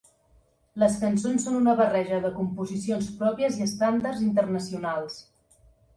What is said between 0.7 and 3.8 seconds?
Les cançons són una barreja de composicions pròpies i